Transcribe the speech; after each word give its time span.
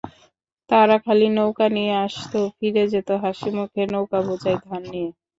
তারা 0.69 0.95
খালি 1.05 1.27
নৌকা 1.31 1.67
নিয়ে 1.69 1.93
আসত, 2.05 2.33
ফিরে 2.57 2.83
যেত 2.93 3.09
হাসিমুখে, 3.23 3.83
নৌকাবোঝাই 3.93 4.57
ধান 4.65 4.81
নিয়ে। 4.91 5.09